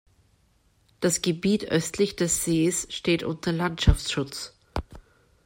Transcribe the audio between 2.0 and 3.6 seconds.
des Sees steht unter